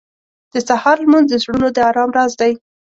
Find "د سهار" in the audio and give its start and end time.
0.53-0.97